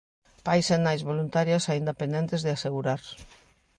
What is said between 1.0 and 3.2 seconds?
voluntarias aínda pendentes de asegurar".